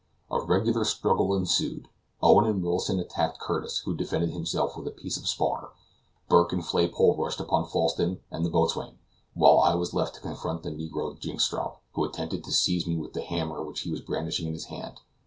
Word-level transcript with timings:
A 0.31 0.41
regular 0.41 0.83
struggle 0.83 1.35
ensued. 1.35 1.87
Owen 2.23 2.45
and 2.47 2.63
Wilson 2.63 2.97
attacked 2.97 3.39
Curtis, 3.39 3.81
who 3.85 3.95
defended 3.95 4.31
himself 4.31 4.75
with 4.75 4.87
a 4.87 4.89
piece 4.89 5.15
of 5.15 5.27
spar; 5.27 5.73
Burke 6.27 6.51
and 6.53 6.65
Flaypole 6.65 7.15
rushed 7.15 7.39
upon 7.39 7.67
Falsten 7.67 8.19
and 8.31 8.43
the 8.43 8.49
boatswain, 8.49 8.97
while 9.35 9.59
I 9.59 9.75
was 9.75 9.93
left 9.93 10.15
to 10.15 10.21
confront 10.21 10.63
the 10.63 10.71
negro 10.71 11.15
Jynxstrop, 11.19 11.75
who 11.93 12.03
attempted 12.03 12.43
to 12.45 12.51
strike 12.51 12.87
me 12.87 12.97
with 12.97 13.13
the 13.13 13.21
hammer 13.21 13.63
which 13.63 13.81
he 13.81 14.01
brandished 14.01 14.39
in 14.39 14.53
his 14.53 14.65
hand. 14.65 15.01